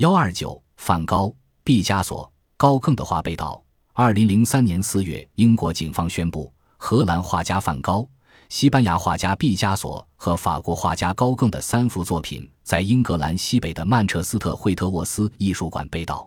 [0.00, 1.30] 幺二九，梵高、
[1.62, 3.62] 毕加索、高更的画被盗。
[3.92, 8.08] 二零零三年四月，英国警方宣布，荷兰画家梵高、
[8.48, 16.26] 西班牙画家毕加索和法国画家高更的三幅作品在英格兰西北的曼彻斯特惠特沃斯艺术馆被盗。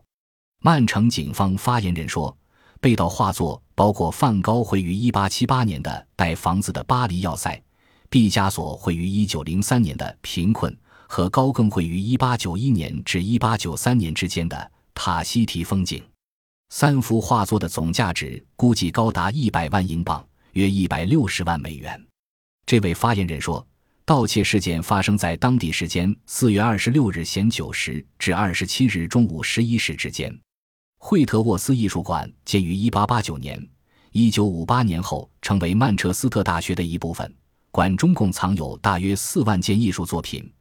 [0.62, 2.38] 曼城警方发言人说，
[2.80, 7.56] 被盗画作包括梵高绘于一八七八年的《带房子的巴黎要塞》，
[8.08, 10.72] 毕加索绘于一九零三年的《贫困》。
[11.14, 16.04] 和高更绘于1891年至1893年之间的塔希提风景，
[16.70, 22.04] 三幅画作的总价值估计高达100万英镑，约160万美元。
[22.66, 23.64] 这位发言人说，
[24.06, 30.36] 盗窃事件发生在当地时间4月26日闲9时至27日中午11时之间。
[30.98, 33.70] 惠特沃斯艺术馆建于1889年
[34.14, 37.32] ，1958年后成为曼彻斯特大学的一部分。
[37.70, 40.52] 馆中共藏有大约4万件艺术作品。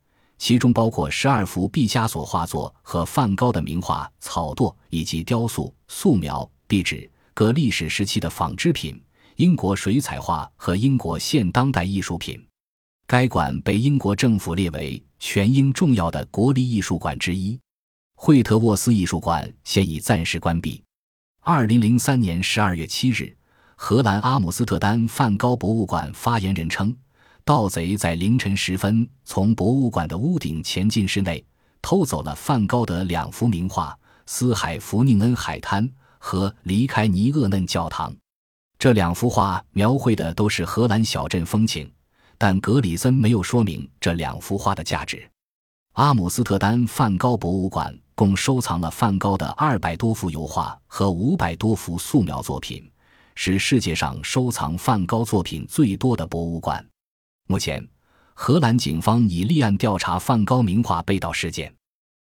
[0.42, 9.00] 其中包括十二幅毕加索画作和梵高的名画、草垛以及雕塑、素描、壁纸、各历史时期的纺织品、
[9.36, 12.44] 英国水彩画和英国现当代艺术品。
[13.06, 17.56] 该馆被英国政府列为全英重要的国立艺术馆之一。
[18.16, 20.82] 惠特沃斯艺术馆现已暂时关闭。
[21.38, 23.32] 二零零三年十二月七日，
[23.76, 26.92] 荷兰阿姆斯特丹梵高博物馆发言人称。
[27.44, 31.44] 盗贼在凌晨时分从博物馆的屋顶潜进室内，
[31.80, 35.84] 偷走了梵高的两幅名画《斯海弗宁恩海滩》
[36.18, 38.12] 和《离开尼厄嫩教堂》。
[38.78, 41.90] 这两幅画描绘的都是荷兰小镇风情，
[42.38, 45.28] 但格里森没有说明这两幅画的价值。
[45.94, 52.88] 阿姆斯特丹梵高博物馆共收藏了梵高的二百多幅油画和五百多幅素描作品，
[53.34, 56.84] 是世界上收藏梵高作品最多的博物馆。
[57.48, 57.86] 目前，
[58.34, 61.74] 荷兰警方已立案调查梵高名画被盗事件。